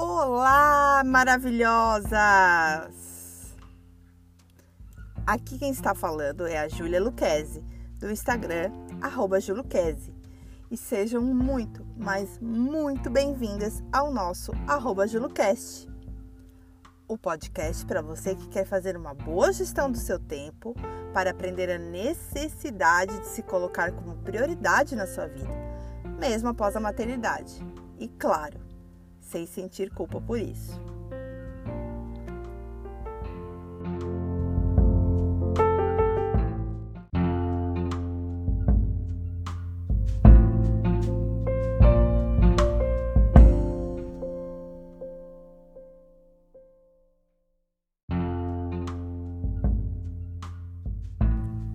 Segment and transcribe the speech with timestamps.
[0.00, 2.14] Olá, maravilhosas!
[5.26, 7.64] Aqui quem está falando é a Júlia Luquezzi,
[7.98, 8.70] do Instagram,
[9.02, 10.14] arroba Juluquezzi.
[10.70, 14.52] E sejam muito, mas muito bem-vindas ao nosso
[15.08, 15.88] Julucast.
[17.08, 20.76] O podcast para você que quer fazer uma boa gestão do seu tempo
[21.12, 25.50] para aprender a necessidade de se colocar como prioridade na sua vida,
[26.20, 27.60] mesmo após a maternidade.
[27.98, 28.67] E claro,
[29.28, 30.80] sem sentir culpa por isso.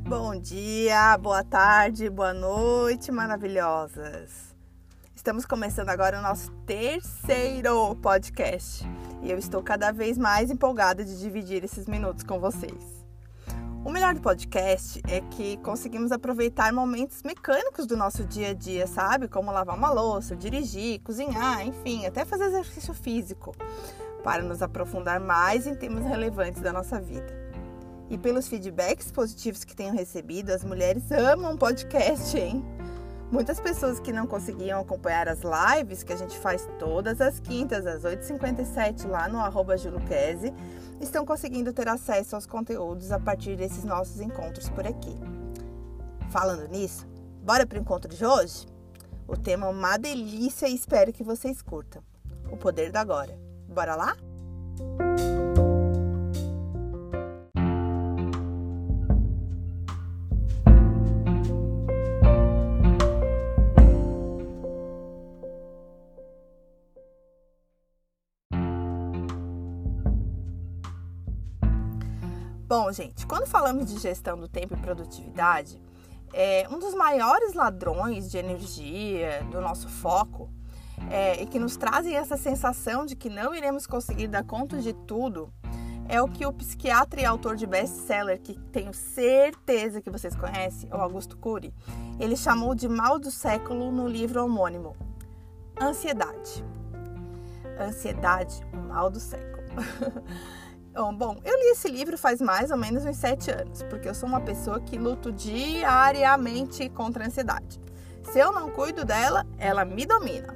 [0.05, 4.52] Bom dia, boa tarde, boa noite, maravilhosas!
[5.23, 8.85] Estamos começando agora o nosso terceiro podcast
[9.21, 13.05] e eu estou cada vez mais empolgada de dividir esses minutos com vocês.
[13.85, 18.85] O melhor do podcast é que conseguimos aproveitar momentos mecânicos do nosso dia a dia,
[18.85, 19.30] sabe?
[19.30, 23.55] Como lavar uma louça, dirigir, cozinhar, enfim, até fazer exercício físico,
[24.26, 27.34] para nos aprofundar mais em temas relevantes da nossa vida.
[28.10, 32.62] E pelos feedbacks positivos que tenho recebido, as mulheres amam podcast, hein?
[33.32, 37.85] Muitas pessoas que não conseguiam acompanhar as lives que a gente faz todas as quintas
[37.85, 40.54] às 8h57 lá no arroba Juluquese,
[41.02, 45.18] estão conseguindo ter acesso aos conteúdos a partir desses nossos encontros por aqui.
[46.30, 47.07] Falando nisso,
[47.43, 48.68] bora para o encontro de hoje?
[49.27, 52.04] O tema é uma delícia e espero que vocês curtam.
[52.52, 53.37] O poder da agora.
[53.68, 54.15] Bora lá?
[72.75, 75.79] Bom, gente, quando falamos de gestão do tempo e produtividade,
[76.34, 80.50] é, um dos maiores ladrões de energia, do nosso foco,
[81.11, 84.91] é, e que nos trazem essa sensação de que não iremos conseguir dar conta de
[84.91, 85.53] tudo,
[86.09, 90.90] é o que o psiquiatra e autor de best-seller, que tenho certeza que vocês conhecem,
[90.91, 91.72] o Augusto Cury,
[92.19, 94.95] ele chamou de mal do século no livro homônimo.
[95.79, 96.66] Ansiedade.
[97.79, 99.61] Ansiedade, o mal do século.
[100.96, 104.30] Bom, eu li esse livro faz mais ou menos uns sete anos, porque eu sou
[104.30, 107.81] uma pessoa que luto diariamente contra a ansiedade.
[108.31, 110.56] Se eu não cuido dela, ela me domina.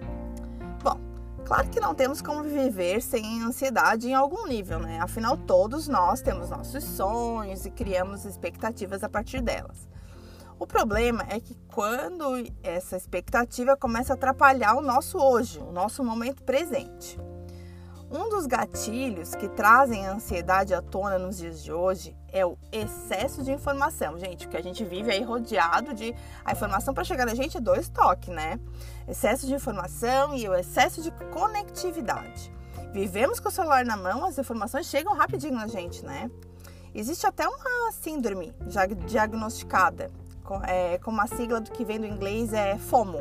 [0.84, 1.00] Bom,
[1.44, 5.00] claro que não temos como viver sem ansiedade em algum nível, né?
[5.02, 9.90] Afinal, todos nós temos nossos sonhos e criamos expectativas a partir delas.
[10.60, 16.04] O problema é que quando essa expectativa começa a atrapalhar o nosso hoje, o nosso
[16.04, 17.20] momento presente.
[18.10, 22.58] Um dos gatilhos que trazem a ansiedade à tona nos dias de hoje é o
[22.72, 24.18] excesso de informação.
[24.18, 26.16] Gente, o que a gente vive aí rodeado de.
[26.46, 28.60] A informação para chegar na gente é dois toques, né?
[29.08, 32.50] Excesso de informação e o excesso de conectividade.
[32.94, 36.32] Vivemos com o celular na mão, as informações chegam rapidinho na gente, né?
[36.96, 40.10] Existe até uma síndrome já diagnosticada,
[40.46, 43.20] com, é, com uma sigla do que vem do inglês é FOMO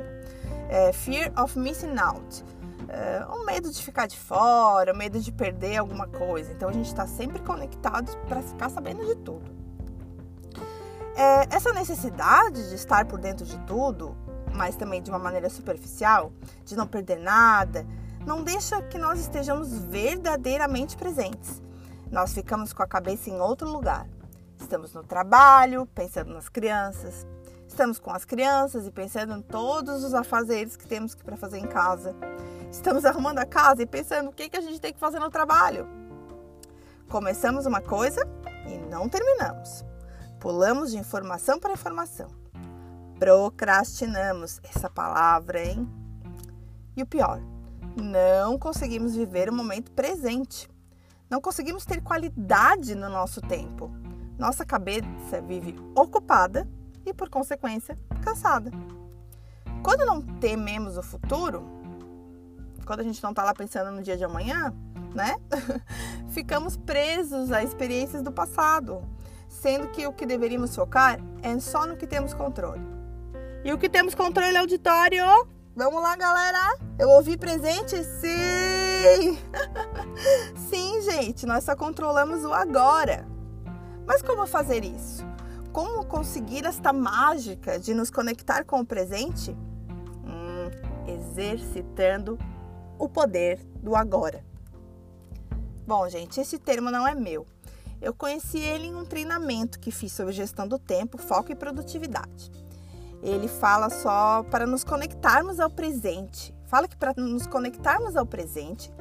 [0.69, 2.45] é Fear of Missing Out
[2.89, 6.53] é, o medo de ficar de fora, o medo de perder alguma coisa.
[6.53, 9.45] Então a gente está sempre conectado para ficar sabendo de tudo.
[11.17, 14.17] É, essa necessidade de estar por dentro de tudo,
[14.53, 16.33] mas também de uma maneira superficial,
[16.65, 17.87] de não perder nada,
[18.27, 21.63] não deixa que nós estejamos verdadeiramente presentes.
[22.11, 24.07] Nós ficamos com a cabeça em outro lugar.
[24.59, 27.27] Estamos no trabalho, pensando nas crianças.
[27.67, 31.67] Estamos com as crianças e pensando em todos os afazeres que temos para fazer em
[31.67, 32.15] casa.
[32.71, 35.31] Estamos arrumando a casa e pensando o que, que a gente tem que fazer no
[35.31, 35.89] trabalho.
[37.09, 38.21] Começamos uma coisa
[38.67, 39.85] e não terminamos.
[40.41, 42.29] Pulamos de informação para informação.
[43.19, 45.89] Procrastinamos essa palavra, hein?
[46.97, 47.41] E o pior,
[47.97, 50.69] não conseguimos viver o momento presente.
[51.31, 53.91] Não conseguimos ter qualidade no nosso tempo.
[54.39, 56.69] Nossa cabeça vive ocupada
[57.05, 58.71] e, por consequência, cansada.
[59.83, 61.65] Quando não tememos o futuro,
[62.87, 64.73] quando a gente não está lá pensando no dia de amanhã,
[65.13, 65.37] né?
[66.31, 69.03] Ficamos presos a experiências do passado,
[69.49, 72.87] sendo que o que deveríamos focar é só no que temos controle.
[73.65, 75.25] E o que temos controle, auditório?
[75.75, 76.79] Vamos lá, galera?
[76.99, 78.03] Eu ouvi presente?
[78.05, 79.39] Sim!
[80.71, 83.27] Sim, gente, nós só controlamos o agora.
[84.07, 85.27] Mas como fazer isso?
[85.73, 89.55] Como conseguir esta mágica de nos conectar com o presente?
[90.25, 90.71] Hum,
[91.07, 92.39] exercitando
[92.99, 94.45] o poder do agora.
[95.87, 97.47] Bom, gente, esse termo não é meu.
[98.01, 102.51] Eu conheci ele em um treinamento que fiz sobre gestão do tempo, foco e produtividade.
[103.23, 106.55] Ele fala só para nos conectarmos ao presente.
[106.67, 108.93] Fala que para nos conectarmos ao presente,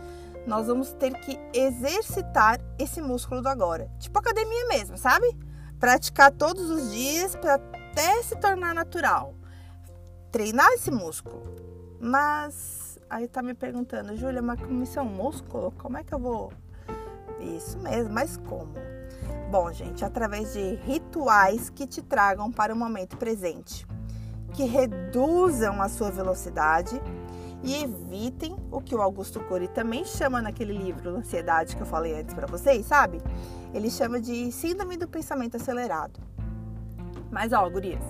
[0.47, 3.89] nós vamos ter que exercitar esse músculo do agora.
[3.99, 5.35] Tipo academia mesmo, sabe?
[5.79, 9.33] Praticar todos os dias para até se tornar natural.
[10.31, 11.41] Treinar esse músculo.
[11.99, 15.71] Mas aí tá me perguntando, Júlia, é um músculo?
[15.77, 16.51] Como é que eu vou
[17.39, 18.73] isso mesmo, mas como?
[19.51, 23.85] Bom, gente, através de rituais que te tragam para o momento presente,
[24.53, 26.99] que reduzam a sua velocidade
[27.63, 32.19] e evitem o que o Augusto Cury também chama naquele livro Ansiedade que eu falei
[32.19, 33.21] antes para vocês, sabe?
[33.73, 36.19] Ele chama de síndrome do pensamento acelerado.
[37.31, 38.03] Mas ó, gurias,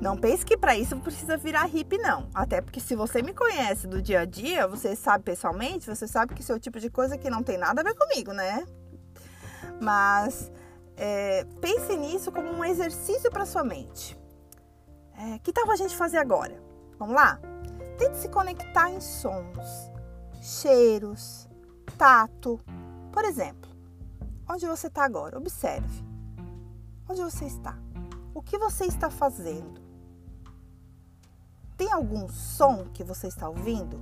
[0.00, 2.28] não pense que para isso precisa virar hippie, não.
[2.34, 6.34] Até porque se você me conhece do dia a dia, você sabe pessoalmente, você sabe
[6.34, 8.66] que esse é o tipo de coisa que não tem nada a ver comigo, né?
[9.78, 10.50] Mas
[10.96, 14.18] é, pense nisso como um exercício para sua mente.
[15.18, 16.58] É, que tal a gente fazer agora?
[16.98, 17.38] Vamos lá?
[17.98, 19.92] Tente se conectar em sons,
[20.40, 21.46] cheiros,
[21.98, 22.58] tato.
[23.12, 23.70] Por exemplo,
[24.48, 25.36] onde você está agora?
[25.36, 26.02] Observe.
[27.06, 27.76] Onde você está?
[28.32, 29.89] O que você está fazendo?
[31.80, 33.98] Tem algum som que você está ouvindo?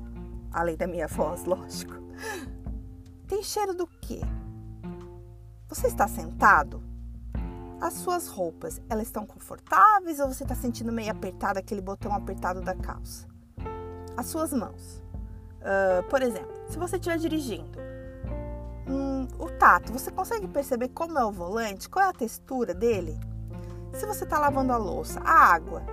[0.51, 1.95] Além da minha voz, lógico.
[3.29, 4.21] Tem cheiro do quê?
[5.69, 6.83] Você está sentado?
[7.81, 12.61] As suas roupas, elas estão confortáveis ou você está sentindo meio apertado aquele botão apertado
[12.61, 13.29] da calça?
[14.17, 15.01] As suas mãos.
[15.61, 17.79] Uh, por exemplo, se você estiver dirigindo,
[18.89, 21.89] hum, o tato, você consegue perceber como é o volante?
[21.89, 23.17] Qual é a textura dele?
[23.93, 25.85] Se você está lavando a louça, a água,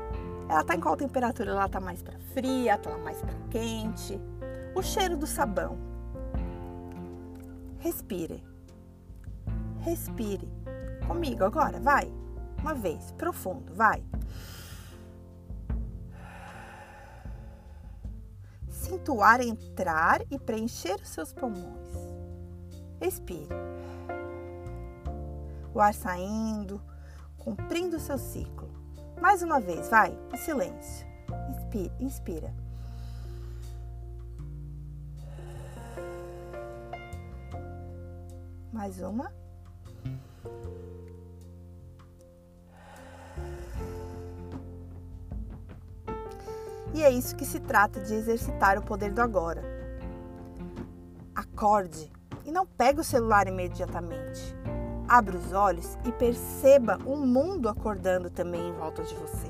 [0.47, 1.51] ela tá em qual temperatura?
[1.51, 4.19] Ela tá mais para fria, tá mais para quente.
[4.75, 5.77] O cheiro do sabão.
[7.79, 8.43] Respire.
[9.79, 10.49] Respire.
[11.07, 12.11] Comigo agora, vai.
[12.59, 14.03] Uma vez, profundo, vai.
[18.69, 21.89] Sinta o ar entrar e preencher os seus pulmões.
[22.99, 23.49] Respire.
[25.73, 26.81] O ar saindo,
[27.37, 28.64] cumprindo o seu ciclo.
[29.19, 31.05] Mais uma vez, vai, em silêncio.
[31.49, 31.93] Inspira.
[31.99, 32.53] inspira.
[38.71, 39.31] Mais uma.
[46.93, 49.61] E é isso que se trata de exercitar o poder do agora.
[51.33, 52.11] Acorde
[52.45, 54.55] e não pegue o celular imediatamente
[55.07, 59.47] abra os olhos e perceba o mundo acordando também em volta de você.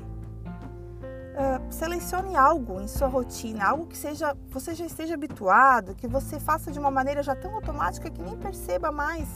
[1.36, 6.40] Uh, selecione algo em sua rotina, algo que seja você já esteja habituado, que você
[6.40, 9.28] faça de uma maneira já tão automática que nem perceba mais,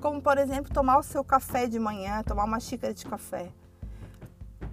[0.00, 3.50] como por exemplo tomar o seu café de manhã, tomar uma xícara de café.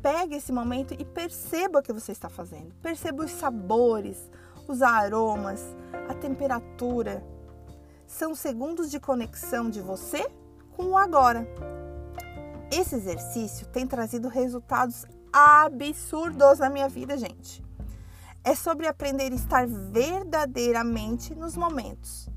[0.01, 2.73] Pegue esse momento e perceba o que você está fazendo.
[2.81, 4.29] Perceba os sabores,
[4.67, 5.63] os aromas,
[6.09, 7.23] a temperatura.
[8.05, 10.29] São segundos de conexão de você
[10.79, 11.45] com o agora.
[12.71, 17.61] Esse exercício tem trazido resultados absurdos na minha vida, gente.
[18.45, 22.29] É sobre aprender a estar verdadeiramente nos momentos.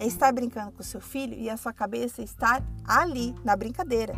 [0.00, 4.14] É estar brincando com seu filho e a sua cabeça estar ali, na brincadeira.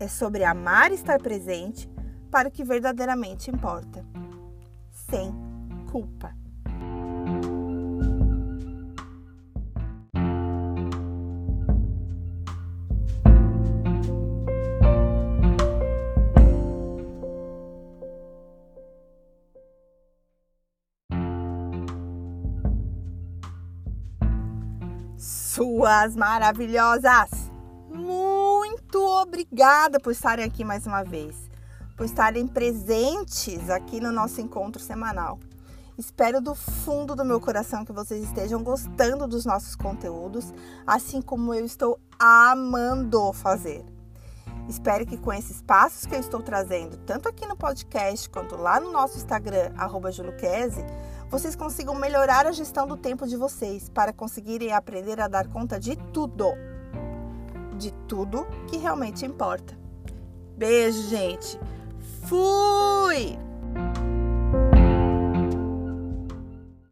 [0.00, 1.88] É sobre amar estar presente
[2.32, 4.04] para o que verdadeiramente importa,
[4.90, 5.32] sem
[5.88, 6.39] culpa.
[25.60, 27.28] Suas maravilhosas!
[27.90, 31.36] Muito obrigada por estarem aqui mais uma vez,
[31.98, 35.38] por estarem presentes aqui no nosso encontro semanal.
[35.98, 40.50] Espero do fundo do meu coração que vocês estejam gostando dos nossos conteúdos,
[40.86, 43.84] assim como eu estou amando fazer.
[44.66, 48.80] Espero que com esses passos que eu estou trazendo, tanto aqui no podcast quanto lá
[48.80, 50.10] no nosso Instagram, arroba
[51.30, 55.78] vocês consigam melhorar a gestão do tempo de vocês para conseguirem aprender a dar conta
[55.78, 56.46] de tudo.
[57.78, 59.78] De tudo que realmente importa.
[60.56, 61.58] Beijo, gente.
[62.26, 63.49] Fui!